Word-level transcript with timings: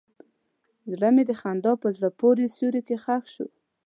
زړه 0.91 1.09
مې 1.15 1.23
د 1.29 1.31
خندا 1.41 1.73
په 1.83 1.87
زړه 1.95 2.09
پورې 2.19 2.45
سیوري 2.55 2.81
کې 2.87 2.97
ښخ 3.03 3.23
شو. 3.33 3.47